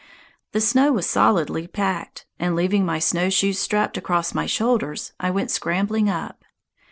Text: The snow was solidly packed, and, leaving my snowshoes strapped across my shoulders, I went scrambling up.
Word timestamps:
The 0.53 0.61
snow 0.61 0.93
was 0.93 1.07
solidly 1.07 1.67
packed, 1.67 2.25
and, 2.39 2.55
leaving 2.55 2.83
my 2.87 2.97
snowshoes 2.97 3.59
strapped 3.59 3.97
across 3.97 4.33
my 4.33 4.47
shoulders, 4.47 5.13
I 5.19 5.29
went 5.29 5.51
scrambling 5.51 6.09
up. 6.09 6.43